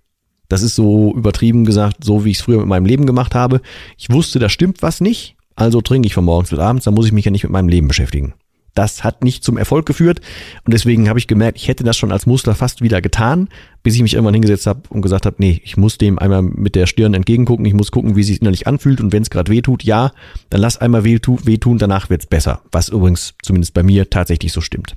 Das 0.48 0.64
ist 0.64 0.74
so 0.74 1.14
übertrieben 1.14 1.66
gesagt, 1.66 2.06
so 2.06 2.24
wie 2.24 2.32
ich 2.32 2.38
es 2.38 2.44
früher 2.44 2.60
mit 2.60 2.68
meinem 2.68 2.86
Leben 2.86 3.06
gemacht 3.06 3.36
habe. 3.36 3.62
Ich 3.98 4.10
wusste, 4.10 4.40
da 4.40 4.48
stimmt 4.48 4.82
was 4.82 5.02
nicht, 5.02 5.36
also 5.56 5.82
trinke 5.82 6.08
ich 6.08 6.14
von 6.14 6.24
morgens 6.24 6.50
bis 6.50 6.60
abends, 6.60 6.86
dann 6.86 6.94
muss 6.94 7.06
ich 7.06 7.12
mich 7.12 7.26
ja 7.26 7.32
nicht 7.32 7.44
mit 7.44 7.52
meinem 7.52 7.68
Leben 7.68 7.90
beschäftigen. 7.90 8.36
Das 8.74 9.04
hat 9.04 9.22
nicht 9.22 9.44
zum 9.44 9.58
Erfolg 9.58 9.86
geführt 9.86 10.22
und 10.64 10.74
deswegen 10.74 11.10
habe 11.10 11.20
ich 11.20 11.28
gemerkt, 11.28 11.58
ich 11.58 11.68
hätte 11.68 11.84
das 11.84 11.98
schon 11.98 12.14
als 12.14 12.26
Muster 12.26 12.56
fast 12.56 12.82
wieder 12.82 13.02
getan, 13.02 13.50
bis 13.84 13.96
ich 13.96 14.02
mich 14.02 14.14
irgendwann 14.14 14.36
hingesetzt 14.36 14.66
habe 14.66 14.84
und 14.88 15.02
gesagt 15.02 15.26
habe, 15.26 15.36
nee, 15.40 15.60
ich 15.66 15.76
muss 15.76 15.98
dem 15.98 16.20
einmal 16.20 16.42
mit 16.42 16.76
der 16.76 16.86
Stirn 16.86 17.16
entgegengucken, 17.16 17.66
ich 17.66 17.74
muss 17.74 17.92
gucken, 17.92 18.16
wie 18.16 18.22
es 18.22 18.28
sich 18.28 18.40
innerlich 18.40 18.66
anfühlt 18.66 19.02
und 19.02 19.12
wenn 19.12 19.24
es 19.24 19.30
gerade 19.30 19.52
weh 19.52 19.62
tut, 19.62 19.84
ja, 19.84 20.14
dann 20.50 20.62
lass 20.62 20.78
einmal 20.78 21.04
weh, 21.04 21.20
tun, 21.20 21.78
danach 21.80 22.10
wird's 22.10 22.28
besser, 22.28 22.62
was 22.72 22.88
übrigens 22.88 23.34
zumindest 23.44 23.74
bei 23.74 23.84
mir 23.84 24.10
tatsächlich 24.10 24.54
so 24.54 24.62
stimmt. 24.62 24.96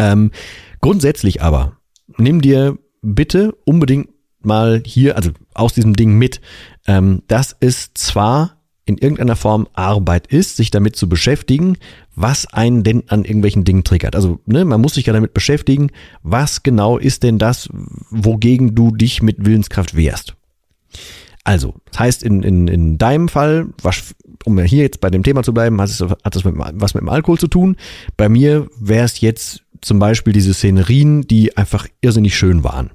Ähm, 0.00 0.30
grundsätzlich 0.80 1.42
aber, 1.42 1.76
nimm 2.16 2.40
dir 2.40 2.78
bitte 3.02 3.52
unbedingt 3.64 4.08
mal 4.42 4.82
hier, 4.84 5.16
also 5.16 5.30
aus 5.54 5.74
diesem 5.74 5.94
Ding 5.94 6.16
mit, 6.16 6.40
ähm, 6.86 7.22
dass 7.28 7.54
es 7.60 7.92
zwar 7.94 8.56
in 8.86 8.96
irgendeiner 8.96 9.36
Form 9.36 9.68
Arbeit 9.74 10.26
ist, 10.26 10.56
sich 10.56 10.70
damit 10.70 10.96
zu 10.96 11.08
beschäftigen, 11.08 11.76
was 12.16 12.46
einen 12.46 12.82
denn 12.82 13.04
an 13.08 13.24
irgendwelchen 13.24 13.64
Dingen 13.64 13.84
triggert. 13.84 14.16
Also 14.16 14.40
ne, 14.46 14.64
man 14.64 14.80
muss 14.80 14.94
sich 14.94 15.06
ja 15.06 15.12
damit 15.12 15.34
beschäftigen, 15.34 15.90
was 16.22 16.62
genau 16.62 16.98
ist 16.98 17.22
denn 17.22 17.38
das, 17.38 17.68
wogegen 18.10 18.74
du 18.74 18.96
dich 18.96 19.22
mit 19.22 19.44
Willenskraft 19.44 19.96
wehrst. 19.96 20.34
Also, 21.44 21.74
das 21.90 22.00
heißt 22.00 22.22
in, 22.22 22.42
in, 22.42 22.68
in 22.68 22.98
deinem 22.98 23.28
Fall, 23.28 23.68
was, 23.82 24.14
um 24.44 24.58
hier 24.60 24.82
jetzt 24.82 25.00
bei 25.00 25.10
dem 25.10 25.22
Thema 25.22 25.42
zu 25.42 25.52
bleiben, 25.52 25.80
hat 25.80 25.90
es, 25.90 26.00
hat 26.00 26.36
es 26.36 26.44
mit, 26.44 26.54
was 26.56 26.94
mit 26.94 27.02
dem 27.02 27.08
Alkohol 27.08 27.38
zu 27.38 27.48
tun. 27.48 27.76
Bei 28.16 28.28
mir 28.28 28.68
wäre 28.78 29.04
es 29.04 29.20
jetzt 29.20 29.62
zum 29.80 29.98
Beispiel 29.98 30.32
diese 30.32 30.54
Szenerien, 30.54 31.22
die 31.22 31.56
einfach 31.56 31.86
irrsinnig 32.00 32.36
schön 32.36 32.64
waren. 32.64 32.90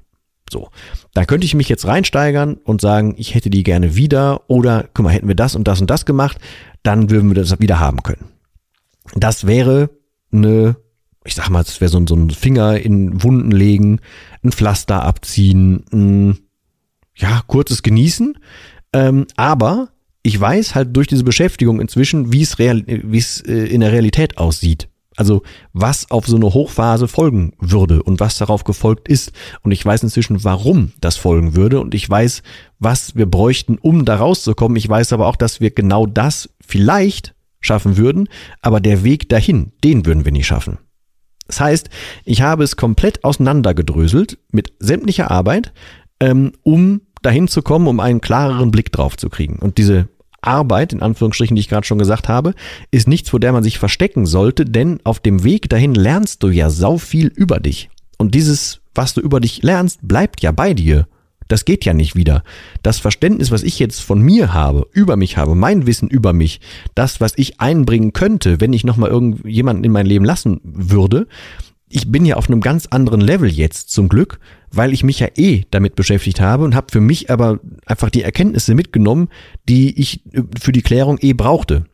So, 0.50 0.68
da 1.12 1.24
könnte 1.24 1.44
ich 1.44 1.54
mich 1.54 1.68
jetzt 1.68 1.86
reinsteigern 1.86 2.54
und 2.54 2.80
sagen, 2.80 3.14
ich 3.18 3.34
hätte 3.34 3.50
die 3.50 3.64
gerne 3.64 3.96
wieder 3.96 4.48
oder 4.48 4.88
guck 4.94 5.04
mal, 5.04 5.12
hätten 5.12 5.28
wir 5.28 5.34
das 5.34 5.56
und 5.56 5.66
das 5.66 5.80
und 5.80 5.90
das 5.90 6.06
gemacht, 6.06 6.38
dann 6.82 7.10
würden 7.10 7.28
wir 7.28 7.34
das 7.34 7.58
wieder 7.58 7.80
haben 7.80 8.02
können. 8.02 8.26
Das 9.14 9.46
wäre 9.46 9.90
eine, 10.32 10.76
ich 11.24 11.34
sag 11.34 11.50
mal, 11.50 11.64
das 11.64 11.80
wäre 11.80 11.88
so, 11.88 12.04
so 12.06 12.14
ein 12.14 12.30
Finger 12.30 12.78
in 12.78 13.22
Wunden 13.24 13.50
legen, 13.50 14.00
ein 14.44 14.52
Pflaster 14.52 15.02
abziehen, 15.02 15.84
ein, 15.92 16.38
ja, 17.16 17.42
kurzes 17.46 17.82
Genießen. 17.82 18.38
Ähm, 18.92 19.26
aber 19.36 19.88
ich 20.26 20.40
weiß 20.40 20.74
halt 20.74 20.96
durch 20.96 21.06
diese 21.06 21.22
Beschäftigung 21.22 21.80
inzwischen, 21.80 22.32
wie 22.32 22.42
wie 22.42 23.18
es 23.18 23.40
äh, 23.42 23.66
in 23.66 23.80
der 23.80 23.92
Realität 23.92 24.38
aussieht. 24.38 24.88
Also 25.14 25.42
was 25.72 26.10
auf 26.10 26.26
so 26.26 26.34
eine 26.34 26.52
Hochphase 26.52 27.06
folgen 27.06 27.52
würde 27.60 28.02
und 28.02 28.18
was 28.18 28.36
darauf 28.36 28.64
gefolgt 28.64 29.06
ist. 29.08 29.30
Und 29.62 29.70
ich 29.70 29.86
weiß 29.86 30.02
inzwischen, 30.02 30.42
warum 30.42 30.90
das 31.00 31.16
folgen 31.16 31.54
würde. 31.54 31.80
Und 31.80 31.94
ich 31.94 32.10
weiß, 32.10 32.42
was 32.80 33.14
wir 33.14 33.26
bräuchten, 33.26 33.78
um 33.78 34.04
da 34.04 34.16
rauszukommen. 34.16 34.76
Ich 34.76 34.88
weiß 34.88 35.12
aber 35.12 35.28
auch, 35.28 35.36
dass 35.36 35.60
wir 35.60 35.70
genau 35.70 36.06
das 36.06 36.50
vielleicht 36.60 37.36
schaffen 37.60 37.96
würden. 37.96 38.28
Aber 38.62 38.80
der 38.80 39.04
Weg 39.04 39.28
dahin, 39.28 39.72
den 39.84 40.06
würden 40.06 40.24
wir 40.24 40.32
nicht 40.32 40.48
schaffen. 40.48 40.78
Das 41.46 41.60
heißt, 41.60 41.88
ich 42.24 42.42
habe 42.42 42.64
es 42.64 42.74
komplett 42.74 43.22
auseinandergedröselt 43.22 44.38
mit 44.50 44.72
sämtlicher 44.80 45.30
Arbeit, 45.30 45.72
ähm, 46.18 46.50
um 46.64 47.02
dahin 47.22 47.46
zu 47.46 47.62
kommen, 47.62 47.86
um 47.86 48.00
einen 48.00 48.20
klareren 48.20 48.72
Blick 48.72 48.90
drauf 48.90 49.16
zu 49.16 49.30
kriegen. 49.30 49.60
Und 49.60 49.78
diese 49.78 50.08
Arbeit, 50.46 50.92
in 50.92 51.02
Anführungsstrichen, 51.02 51.56
die 51.56 51.60
ich 51.60 51.68
gerade 51.68 51.86
schon 51.86 51.98
gesagt 51.98 52.28
habe, 52.28 52.54
ist 52.90 53.08
nichts, 53.08 53.30
vor 53.30 53.40
der 53.40 53.52
man 53.52 53.62
sich 53.62 53.78
verstecken 53.78 54.26
sollte, 54.26 54.64
denn 54.64 55.00
auf 55.04 55.20
dem 55.20 55.44
Weg 55.44 55.68
dahin 55.68 55.94
lernst 55.94 56.42
du 56.42 56.48
ja 56.48 56.70
sau 56.70 56.98
viel 56.98 57.28
über 57.28 57.60
dich. 57.60 57.90
Und 58.18 58.34
dieses, 58.34 58.80
was 58.94 59.14
du 59.14 59.20
über 59.20 59.40
dich 59.40 59.62
lernst, 59.62 60.00
bleibt 60.02 60.42
ja 60.42 60.52
bei 60.52 60.74
dir. 60.74 61.06
Das 61.48 61.64
geht 61.64 61.84
ja 61.84 61.94
nicht 61.94 62.16
wieder. 62.16 62.42
Das 62.82 62.98
Verständnis, 62.98 63.50
was 63.50 63.62
ich 63.62 63.78
jetzt 63.78 64.00
von 64.00 64.20
mir 64.20 64.52
habe, 64.52 64.86
über 64.92 65.16
mich 65.16 65.36
habe, 65.36 65.54
mein 65.54 65.86
Wissen 65.86 66.08
über 66.08 66.32
mich, 66.32 66.60
das, 66.94 67.20
was 67.20 67.34
ich 67.36 67.60
einbringen 67.60 68.12
könnte, 68.12 68.60
wenn 68.60 68.72
ich 68.72 68.84
nochmal 68.84 69.10
irgendjemanden 69.10 69.84
in 69.84 69.92
mein 69.92 70.06
Leben 70.06 70.24
lassen 70.24 70.60
würde, 70.64 71.28
ich 71.88 72.10
bin 72.10 72.24
ja 72.24 72.36
auf 72.36 72.48
einem 72.48 72.60
ganz 72.60 72.86
anderen 72.86 73.20
Level 73.20 73.48
jetzt 73.48 73.90
zum 73.90 74.08
Glück, 74.08 74.38
weil 74.72 74.92
ich 74.92 75.04
mich 75.04 75.20
ja 75.20 75.28
eh 75.36 75.64
damit 75.70 75.94
beschäftigt 75.94 76.40
habe 76.40 76.64
und 76.64 76.74
habe 76.74 76.88
für 76.90 77.00
mich 77.00 77.30
aber 77.30 77.60
einfach 77.86 78.10
die 78.10 78.22
Erkenntnisse 78.22 78.74
mitgenommen, 78.74 79.28
die 79.68 79.98
ich 80.00 80.24
äh, 80.34 80.42
für 80.60 80.72
die 80.72 80.82
Klärung 80.82 81.18
eh 81.20 81.32
brauchte. 81.32 81.84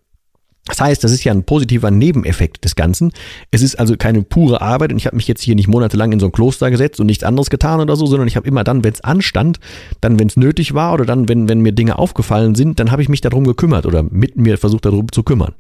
Das 0.67 0.81
heißt, 0.81 1.03
das 1.03 1.11
ist 1.11 1.25
ja 1.25 1.33
ein 1.33 1.43
positiver 1.43 1.91
Nebeneffekt 1.91 2.65
des 2.65 2.77
Ganzen. 2.77 3.13
Es 3.51 3.63
ist 3.63 3.81
also 3.81 3.97
keine 3.97 4.23
pure 4.23 4.61
Arbeit 4.63 4.93
und 4.93 4.99
ich 4.99 5.07
habe 5.07 5.17
mich 5.17 5.27
jetzt 5.27 5.43
hier 5.43 5.57
nicht 5.57 5.67
monatelang 5.67 6.13
in 6.13 6.21
so 6.21 6.27
ein 6.27 6.33
Kloster 6.33 6.71
gesetzt 6.71 7.01
und 7.01 7.07
nichts 7.07 7.25
anderes 7.25 7.51
getan 7.51 7.81
oder 7.81 7.97
so, 7.97 8.07
sondern 8.07 8.29
ich 8.29 8.37
habe 8.37 8.47
immer 8.47 8.63
dann, 8.63 8.85
wenn 8.85 8.93
es 8.93 9.01
anstand, 9.01 9.59
dann, 10.01 10.21
wenn 10.21 10.29
es 10.29 10.37
nötig 10.37 10.73
war 10.73 10.95
oder 10.95 11.05
dann, 11.05 11.29
wenn, 11.29 11.49
wenn 11.49 11.61
mir 11.61 11.73
Dinge 11.73 11.99
aufgefallen 11.99 12.55
sind, 12.55 12.79
dann 12.79 12.93
habe 12.93 13.03
ich 13.03 13.09
mich 13.09 13.21
darum 13.21 13.45
gekümmert 13.45 13.87
oder 13.87 14.05
mit 14.05 14.37
mir 14.37 14.57
versucht, 14.57 14.85
darum 14.85 15.11
zu 15.11 15.25
kümmern. 15.25 15.53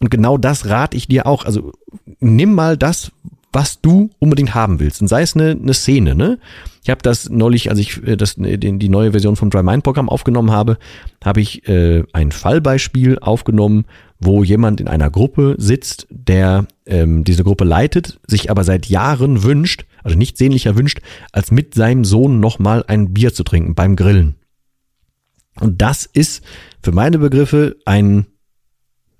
Und 0.00 0.10
genau 0.10 0.38
das 0.38 0.66
rate 0.66 0.96
ich 0.96 1.06
dir 1.06 1.26
auch. 1.26 1.44
Also 1.44 1.72
nimm 2.18 2.52
mal 2.52 2.76
das, 2.76 3.12
was 3.56 3.80
du 3.80 4.10
unbedingt 4.18 4.54
haben 4.54 4.80
willst. 4.80 5.00
Und 5.00 5.08
sei 5.08 5.22
es 5.22 5.34
eine, 5.34 5.52
eine 5.52 5.72
Szene, 5.72 6.14
ne? 6.14 6.38
Ich 6.82 6.90
habe 6.90 7.00
das 7.00 7.30
neulich, 7.30 7.70
als 7.70 7.78
ich 7.78 8.06
äh, 8.06 8.14
das, 8.14 8.36
äh, 8.36 8.58
die 8.58 8.88
neue 8.90 9.12
Version 9.12 9.34
vom 9.34 9.48
Dry 9.48 9.62
Mind 9.62 9.82
Programm 9.82 10.10
aufgenommen 10.10 10.50
habe, 10.50 10.76
habe 11.24 11.40
ich 11.40 11.66
äh, 11.66 12.04
ein 12.12 12.32
Fallbeispiel 12.32 13.18
aufgenommen, 13.18 13.86
wo 14.20 14.44
jemand 14.44 14.82
in 14.82 14.88
einer 14.88 15.08
Gruppe 15.08 15.54
sitzt, 15.56 16.06
der 16.10 16.66
ähm, 16.84 17.24
diese 17.24 17.44
Gruppe 17.44 17.64
leitet, 17.64 18.20
sich 18.26 18.50
aber 18.50 18.62
seit 18.62 18.90
Jahren 18.90 19.42
wünscht, 19.42 19.86
also 20.04 20.18
nicht 20.18 20.36
sehnlicher 20.36 20.76
wünscht, 20.76 21.00
als 21.32 21.50
mit 21.50 21.72
seinem 21.72 22.04
Sohn 22.04 22.40
nochmal 22.40 22.84
ein 22.86 23.14
Bier 23.14 23.32
zu 23.32 23.42
trinken 23.42 23.74
beim 23.74 23.96
Grillen. 23.96 24.34
Und 25.60 25.80
das 25.80 26.04
ist 26.04 26.44
für 26.82 26.92
meine 26.92 27.16
Begriffe 27.16 27.76
ein, 27.86 28.26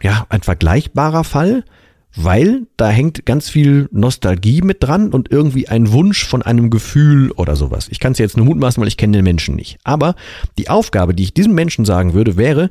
ja, 0.02 0.26
ein 0.28 0.42
vergleichbarer 0.42 1.24
Fall, 1.24 1.64
weil 2.16 2.66
da 2.76 2.88
hängt 2.88 3.26
ganz 3.26 3.48
viel 3.48 3.88
Nostalgie 3.92 4.62
mit 4.62 4.82
dran 4.82 5.10
und 5.10 5.30
irgendwie 5.30 5.68
ein 5.68 5.92
Wunsch 5.92 6.26
von 6.26 6.42
einem 6.42 6.70
Gefühl 6.70 7.30
oder 7.32 7.56
sowas. 7.56 7.88
Ich 7.90 8.00
kann 8.00 8.12
es 8.12 8.18
jetzt 8.18 8.36
nur 8.36 8.46
mutmaßen, 8.46 8.80
weil 8.80 8.88
ich 8.88 8.96
kenne 8.96 9.18
den 9.18 9.24
Menschen 9.24 9.54
nicht. 9.54 9.78
Aber 9.84 10.16
die 10.58 10.70
Aufgabe, 10.70 11.14
die 11.14 11.24
ich 11.24 11.34
diesem 11.34 11.54
Menschen 11.54 11.84
sagen 11.84 12.14
würde, 12.14 12.36
wäre, 12.36 12.70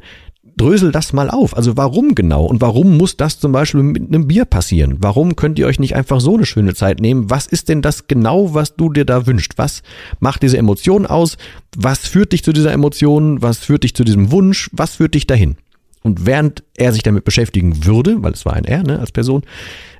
drösel 0.58 0.92
das 0.92 1.14
mal 1.14 1.30
auf. 1.30 1.56
Also 1.56 1.78
warum 1.78 2.16
genau? 2.16 2.46
Und 2.46 2.62
warum 2.62 2.98
muss 2.98 3.18
das 3.18 3.40
zum 3.40 3.52
Beispiel 3.52 3.84
mit 3.84 4.08
einem 4.08 4.28
Bier 4.28 4.46
passieren? 4.46 4.98
Warum 5.00 5.36
könnt 5.36 5.60
ihr 5.60 5.68
euch 5.68 5.80
nicht 5.80 5.96
einfach 5.96 6.22
so 6.22 6.36
eine 6.36 6.46
schöne 6.46 6.74
Zeit 6.74 7.00
nehmen? 7.00 7.30
Was 7.30 7.48
ist 7.48 7.70
denn 7.70 7.82
das 7.82 8.08
genau, 8.08 8.54
was 8.54 8.76
du 8.76 8.92
dir 8.92 9.06
da 9.06 9.28
wünschst? 9.28 9.58
Was 9.58 9.84
macht 10.20 10.44
diese 10.44 10.58
Emotion 10.58 11.06
aus? 11.06 11.38
Was 11.76 12.00
führt 12.08 12.34
dich 12.34 12.44
zu 12.44 12.54
dieser 12.54 12.72
Emotion? 12.72 13.42
Was 13.42 13.60
führt 13.60 13.84
dich 13.84 13.96
zu 13.96 14.04
diesem 14.04 14.32
Wunsch? 14.32 14.70
Was 14.72 14.96
führt 14.96 15.14
dich 15.14 15.28
dahin? 15.28 15.58
Und 16.06 16.28
während 16.28 16.64
er 16.78 16.94
sich 16.94 17.02
damit 17.02 17.24
beschäftigen 17.24 17.84
würde, 17.84 18.22
weil 18.22 18.32
es 18.32 18.46
war 18.46 18.54
ein 18.54 18.64
Er 18.64 18.84
ne, 18.84 19.00
als 19.00 19.12
Person, 19.12 19.42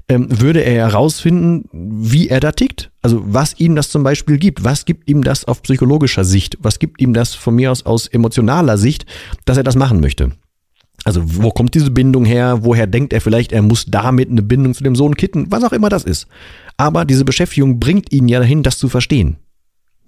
ähm, 0.08 0.28
würde 0.30 0.64
er 0.64 0.88
herausfinden, 0.88 1.68
wie 1.74 2.30
er 2.30 2.40
da 2.40 2.52
tickt. 2.52 2.92
Also 3.02 3.24
was 3.26 3.60
ihm 3.60 3.76
das 3.76 3.90
zum 3.90 4.04
Beispiel 4.04 4.38
gibt. 4.38 4.64
Was 4.64 4.86
gibt 4.86 5.10
ihm 5.10 5.24
das 5.24 5.46
auf 5.46 5.64
psychologischer 5.64 6.24
Sicht? 6.24 6.58
Was 6.62 6.78
gibt 6.78 7.02
ihm 7.02 7.16
das 7.16 7.34
von 7.34 7.56
mir 7.56 7.72
aus 7.72 7.88
aus 7.88 8.06
emotionaler 8.06 8.78
Sicht, 8.78 9.08
dass 9.46 9.58
er 9.58 9.64
das 9.64 9.76
machen 9.76 10.00
möchte? 10.00 10.34
Also 11.06 11.24
wo 11.24 11.50
kommt 11.50 11.74
diese 11.74 11.90
Bindung 11.90 12.24
her? 12.24 12.60
Woher 12.62 12.86
denkt 12.86 13.12
er 13.12 13.20
vielleicht, 13.20 13.52
er 13.52 13.64
muss 13.64 13.86
damit 13.88 14.30
eine 14.30 14.44
Bindung 14.44 14.76
zu 14.76 14.84
dem 14.84 14.96
Sohn 14.96 15.16
kitten? 15.16 15.48
Was 15.50 15.64
auch 15.64 15.74
immer 15.74 15.90
das 15.90 16.04
ist. 16.04 16.28
Aber 16.78 17.04
diese 17.04 17.26
Beschäftigung 17.26 17.80
bringt 17.80 18.14
ihn 18.14 18.28
ja 18.28 18.38
dahin, 18.38 18.62
das 18.62 18.78
zu 18.78 18.90
verstehen. 18.90 19.38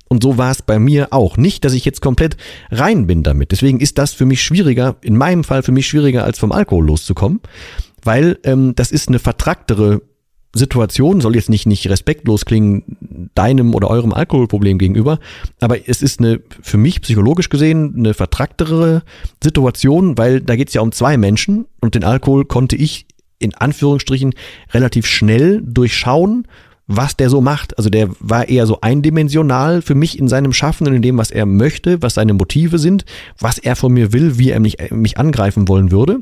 Und 0.10 0.24
so 0.24 0.38
war 0.38 0.52
es 0.52 0.62
bei 0.62 0.80
mir 0.80 1.08
auch. 1.12 1.38
Nicht, 1.38 1.66
dass 1.66 1.74
ich 1.74 1.86
jetzt 1.86 2.02
komplett 2.02 2.38
rein 2.72 3.08
bin 3.08 3.24
damit. 3.24 3.52
Deswegen 3.52 3.80
ist 3.80 3.98
das 3.98 4.14
für 4.14 4.26
mich 4.26 4.42
schwieriger, 4.42 4.96
in 5.02 5.18
meinem 5.18 5.44
Fall 5.44 5.64
für 5.64 5.72
mich 5.72 5.88
schwieriger, 5.88 6.24
als 6.24 6.40
vom 6.40 6.52
Alkohol 6.52 6.86
loszukommen, 6.86 7.42
weil 8.04 8.40
ähm, 8.44 8.74
das 8.76 8.92
ist 8.92 9.10
eine 9.10 9.20
vertracktere 9.20 10.02
Situation, 10.54 11.22
soll 11.22 11.36
jetzt 11.36 11.50
nicht, 11.50 11.66
nicht 11.66 11.90
respektlos 11.90 12.46
klingen 12.46 13.30
deinem 13.36 13.76
oder 13.76 13.90
eurem 13.90 14.14
Alkoholproblem 14.14 14.78
gegenüber, 14.78 15.20
aber 15.60 15.88
es 15.88 16.02
ist 16.02 16.20
eine, 16.20 16.42
für 16.62 16.78
mich 16.78 17.02
psychologisch 17.02 17.50
gesehen, 17.50 17.96
eine 17.98 18.14
vertracktere 18.14 19.04
Situation, 19.44 20.18
weil 20.18 20.42
da 20.42 20.56
geht 20.56 20.70
es 20.70 20.74
ja 20.74 20.82
um 20.82 20.92
zwei 20.92 21.18
Menschen. 21.18 21.66
Und 21.82 21.96
den 21.96 22.04
Alkohol 22.04 22.46
konnte 22.46 22.76
ich 22.76 23.06
in 23.40 23.54
Anführungsstrichen 23.54 24.34
relativ 24.74 25.06
schnell 25.06 25.62
durchschauen 25.64 26.48
was 26.88 27.17
der 27.17 27.29
so 27.29 27.41
macht. 27.41 27.77
Also 27.77 27.89
der 27.89 28.10
war 28.20 28.48
eher 28.48 28.65
so 28.65 28.79
eindimensional 28.82 29.82
für 29.82 29.96
mich 29.96 30.17
in 30.17 30.27
seinem 30.27 30.53
Schaffen 30.53 30.88
und 30.88 30.96
in 30.96 31.01
dem, 31.01 31.17
was 31.17 31.32
er 31.32 31.46
möchte, 31.46 32.01
was 32.01 32.15
seine 32.15 32.34
Motive 32.34 32.79
sind, 32.79 33.06
was 33.39 33.58
er 33.58 33.75
von 33.75 33.94
mir 33.94 34.13
will, 34.13 34.38
wie 34.38 34.51
er 34.51 34.60
mich, 34.60 34.77
mich 34.91 35.17
angreifen 35.17 35.67
wollen 35.67 35.91
würde. 35.91 36.22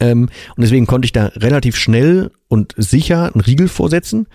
Ähm, 0.00 0.28
und 0.56 0.62
deswegen 0.62 0.86
konnte 0.86 1.06
ich 1.06 1.12
da 1.12 1.26
relativ 1.26 1.76
schnell 1.76 2.32
und 2.48 2.74
sicher 2.76 3.32
einen 3.32 3.40
Riegel 3.40 3.68
vorsetzen. 3.68 4.26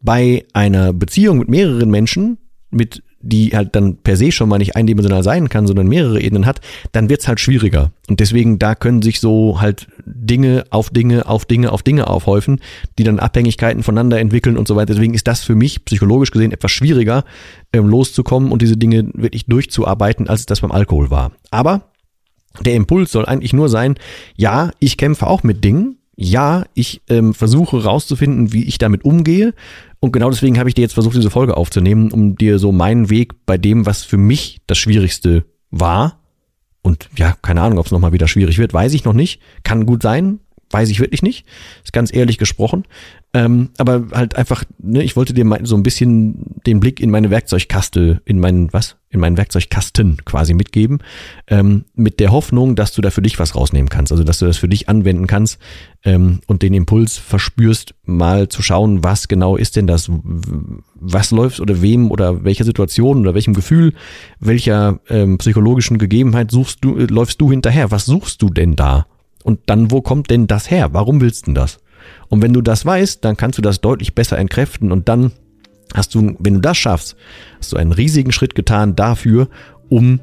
Bei 0.00 0.44
einer 0.52 0.92
Beziehung 0.92 1.38
mit 1.38 1.48
mehreren 1.48 1.90
Menschen, 1.90 2.38
mit 2.70 3.02
die 3.20 3.50
halt 3.50 3.74
dann 3.74 3.96
per 3.96 4.16
se 4.16 4.30
schon 4.30 4.48
mal 4.48 4.58
nicht 4.58 4.76
eindimensional 4.76 5.22
sein 5.22 5.48
kann, 5.48 5.66
sondern 5.66 5.88
mehrere 5.88 6.20
Ebenen 6.20 6.46
hat, 6.46 6.60
dann 6.92 7.08
wird's 7.08 7.26
halt 7.26 7.40
schwieriger. 7.40 7.90
Und 8.08 8.20
deswegen, 8.20 8.58
da 8.58 8.74
können 8.74 9.02
sich 9.02 9.20
so 9.20 9.60
halt 9.60 9.88
Dinge 10.06 10.64
auf 10.70 10.90
Dinge, 10.90 11.26
auf 11.26 11.44
Dinge, 11.44 11.72
auf 11.72 11.82
Dinge 11.82 12.06
aufhäufen, 12.06 12.60
die 12.98 13.04
dann 13.04 13.18
Abhängigkeiten 13.18 13.82
voneinander 13.82 14.20
entwickeln 14.20 14.56
und 14.56 14.68
so 14.68 14.76
weiter. 14.76 14.94
Deswegen 14.94 15.14
ist 15.14 15.26
das 15.26 15.42
für 15.42 15.54
mich 15.54 15.84
psychologisch 15.84 16.30
gesehen 16.30 16.52
etwas 16.52 16.70
schwieriger, 16.70 17.24
ähm, 17.72 17.88
loszukommen 17.88 18.52
und 18.52 18.62
diese 18.62 18.76
Dinge 18.76 19.10
wirklich 19.14 19.46
durchzuarbeiten, 19.46 20.28
als 20.28 20.46
das 20.46 20.60
beim 20.60 20.72
Alkohol 20.72 21.10
war. 21.10 21.32
Aber 21.50 21.90
der 22.64 22.74
Impuls 22.74 23.12
soll 23.12 23.26
eigentlich 23.26 23.52
nur 23.52 23.68
sein, 23.68 23.96
ja, 24.36 24.70
ich 24.78 24.96
kämpfe 24.96 25.26
auch 25.26 25.42
mit 25.42 25.62
Dingen, 25.64 25.97
ja, 26.20 26.64
ich 26.74 27.00
ähm, 27.08 27.32
versuche 27.32 27.84
rauszufinden, 27.84 28.52
wie 28.52 28.64
ich 28.64 28.78
damit 28.78 29.04
umgehe 29.04 29.54
und 30.00 30.12
genau 30.12 30.30
deswegen 30.30 30.58
habe 30.58 30.68
ich 30.68 30.74
dir 30.74 30.82
jetzt 30.82 30.94
versucht, 30.94 31.16
diese 31.16 31.30
Folge 31.30 31.56
aufzunehmen, 31.56 32.12
um 32.12 32.36
dir 32.36 32.58
so 32.58 32.72
meinen 32.72 33.10
Weg 33.10 33.46
bei 33.46 33.58
dem, 33.58 33.86
was 33.86 34.02
für 34.02 34.16
mich 34.16 34.60
das 34.66 34.78
Schwierigste 34.78 35.44
war. 35.70 36.20
Und 36.82 37.08
ja, 37.16 37.36
keine 37.42 37.62
Ahnung, 37.62 37.78
ob 37.78 37.86
es 37.86 37.92
nochmal 37.92 38.12
wieder 38.12 38.28
schwierig 38.28 38.58
wird, 38.58 38.72
weiß 38.72 38.94
ich 38.94 39.04
noch 39.04 39.12
nicht. 39.12 39.40
Kann 39.64 39.86
gut 39.86 40.02
sein. 40.02 40.40
weiß 40.70 40.90
ich 40.90 41.00
wirklich 41.00 41.22
nicht. 41.22 41.46
Ist 41.82 41.92
ganz 41.92 42.14
ehrlich 42.14 42.38
gesprochen. 42.38 42.84
Ähm, 43.34 43.70
aber 43.76 44.06
halt 44.12 44.36
einfach, 44.36 44.64
ne, 44.78 45.02
ich 45.02 45.14
wollte 45.14 45.34
dir 45.34 45.44
mal 45.44 45.60
so 45.64 45.76
ein 45.76 45.82
bisschen 45.82 46.56
den 46.66 46.80
Blick 46.80 46.98
in 46.98 47.10
meine 47.10 47.28
Werkzeugkaste, 47.28 48.22
in 48.24 48.40
meinen, 48.40 48.72
was? 48.72 48.96
In 49.10 49.20
meinen 49.20 49.36
Werkzeugkasten 49.36 50.24
quasi 50.24 50.54
mitgeben. 50.54 51.00
Ähm, 51.46 51.84
mit 51.94 52.20
der 52.20 52.32
Hoffnung, 52.32 52.74
dass 52.74 52.92
du 52.92 53.02
da 53.02 53.10
für 53.10 53.20
dich 53.20 53.38
was 53.38 53.54
rausnehmen 53.54 53.90
kannst. 53.90 54.12
Also, 54.12 54.24
dass 54.24 54.38
du 54.38 54.46
das 54.46 54.56
für 54.56 54.68
dich 54.68 54.88
anwenden 54.88 55.26
kannst 55.26 55.58
ähm, 56.04 56.40
und 56.46 56.62
den 56.62 56.72
Impuls 56.72 57.18
verspürst, 57.18 57.94
mal 58.04 58.48
zu 58.48 58.62
schauen, 58.62 59.04
was 59.04 59.28
genau 59.28 59.56
ist 59.56 59.76
denn 59.76 59.86
das? 59.86 60.10
Was 60.94 61.30
läuft 61.30 61.60
oder 61.60 61.82
wem 61.82 62.10
oder 62.10 62.44
welcher 62.44 62.64
Situation 62.64 63.20
oder 63.20 63.34
welchem 63.34 63.52
Gefühl, 63.52 63.92
welcher 64.40 65.00
ähm, 65.10 65.36
psychologischen 65.36 65.98
Gegebenheit 65.98 66.50
suchst 66.50 66.82
du, 66.82 66.96
äh, 66.96 67.04
läufst 67.04 67.42
du 67.42 67.50
hinterher? 67.50 67.90
Was 67.90 68.06
suchst 68.06 68.40
du 68.40 68.48
denn 68.48 68.74
da? 68.74 69.06
Und 69.44 69.60
dann, 69.66 69.90
wo 69.90 70.00
kommt 70.00 70.30
denn 70.30 70.46
das 70.46 70.70
her? 70.70 70.94
Warum 70.94 71.20
willst 71.20 71.42
du 71.42 71.50
denn 71.50 71.54
das? 71.56 71.78
Und 72.28 72.42
wenn 72.42 72.52
du 72.52 72.60
das 72.60 72.84
weißt, 72.84 73.24
dann 73.24 73.36
kannst 73.36 73.58
du 73.58 73.62
das 73.62 73.80
deutlich 73.80 74.14
besser 74.14 74.38
entkräften 74.38 74.92
und 74.92 75.08
dann 75.08 75.32
hast 75.94 76.14
du, 76.14 76.36
wenn 76.38 76.54
du 76.54 76.60
das 76.60 76.76
schaffst, 76.76 77.16
hast 77.58 77.72
du 77.72 77.76
einen 77.76 77.92
riesigen 77.92 78.32
Schritt 78.32 78.54
getan 78.54 78.96
dafür, 78.96 79.48
um, 79.88 80.20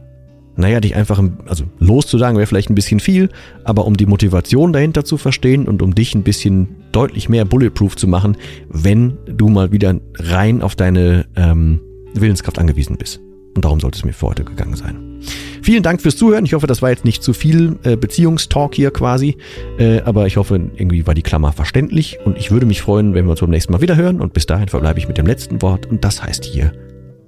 naja, 0.56 0.80
dich 0.80 0.96
einfach, 0.96 1.22
also 1.48 1.65
loszusagen 1.80 2.38
wäre 2.38 2.48
vielleicht 2.48 2.70
ein 2.70 2.75
bisschen 2.75 3.00
viel, 3.00 3.30
aber 3.63 3.86
um 3.86 3.98
die 3.98 4.06
Motivation 4.06 4.74
dahinter 4.74 5.04
zu 5.04 5.18
verstehen 5.18 5.68
und 5.68 5.82
um 5.82 5.96
dich 5.96 6.15
ein 6.15 6.24
bisschen 6.24 6.68
deutlich 6.92 7.30
mehr 7.30 7.46
bulletproof 7.46 7.96
zu 7.96 8.08
machen, 8.08 8.38
wenn 8.70 9.18
du 9.25 9.50
mal 9.50 9.72
wieder 9.72 10.00
rein 10.18 10.62
auf 10.62 10.75
deine 10.75 11.25
ähm, 11.36 11.82
Willenskraft 12.13 12.60
angewiesen 12.60 12.98
bist. 12.98 13.25
Und 13.56 13.66
darum 13.66 13.80
sollte 13.80 13.98
es 13.98 14.06
mir 14.06 14.14
für 14.14 14.28
heute 14.28 14.44
gegangen 14.44 14.76
sein. 14.76 15.20
Vielen 15.62 15.82
Dank 15.82 16.02
fürs 16.02 16.18
Zuhören. 16.18 16.46
Ich 16.46 16.54
hoffe, 16.54 16.68
das 16.68 16.82
war 16.82 16.92
jetzt 16.92 17.06
nicht 17.06 17.24
zu 17.24 17.34
viel 17.34 17.80
äh, 17.84 17.96
Beziehungstalk 17.96 18.76
hier 18.76 18.92
quasi. 18.92 19.38
Äh, 19.80 20.02
aber 20.02 20.28
ich 20.28 20.38
hoffe, 20.38 20.56
irgendwie 20.76 21.08
war 21.08 21.16
die 21.16 21.24
Klammer 21.24 21.54
verständlich. 21.54 22.20
Und 22.24 22.38
ich 22.38 22.52
würde 22.52 22.68
mich 22.68 22.82
freuen, 22.82 23.16
wenn 23.16 23.26
wir 23.26 23.32
uns 23.32 23.40
beim 23.40 23.50
nächsten 23.50 23.74
Mal 23.74 23.82
wieder 23.82 23.96
hören. 23.96 24.22
Und 24.22 24.34
bis 24.34 24.46
dahin 24.46 24.68
verbleibe 24.68 25.00
ich 25.00 25.08
mit 25.08 25.18
dem 25.18 25.26
letzten 25.26 25.62
Wort. 25.62 25.88
Und 25.88 26.04
das 26.04 26.22
heißt 26.22 26.46
hier 26.46 26.72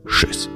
Tschüss. 0.05 0.49